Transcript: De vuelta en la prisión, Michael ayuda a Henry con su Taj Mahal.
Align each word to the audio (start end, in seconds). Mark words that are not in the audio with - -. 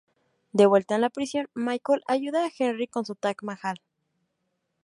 De 0.53 0.65
vuelta 0.65 0.95
en 0.95 1.01
la 1.01 1.11
prisión, 1.11 1.47
Michael 1.53 2.01
ayuda 2.07 2.47
a 2.47 2.51
Henry 2.57 2.87
con 2.87 3.05
su 3.05 3.13
Taj 3.13 3.35
Mahal. 3.43 3.79